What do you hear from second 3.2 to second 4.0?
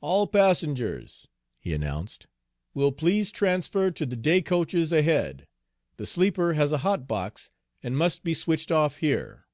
transfer